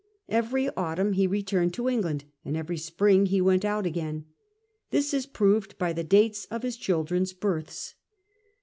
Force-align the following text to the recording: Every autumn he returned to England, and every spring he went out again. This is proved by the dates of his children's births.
Every 0.29 0.67
autumn 0.75 1.13
he 1.13 1.27
returned 1.27 1.75
to 1.75 1.87
England, 1.87 2.23
and 2.43 2.57
every 2.57 2.77
spring 2.77 3.27
he 3.27 3.39
went 3.39 3.63
out 3.63 3.85
again. 3.85 4.25
This 4.89 5.13
is 5.13 5.27
proved 5.27 5.77
by 5.77 5.93
the 5.93 6.03
dates 6.03 6.45
of 6.45 6.63
his 6.63 6.75
children's 6.75 7.33
births. 7.33 7.93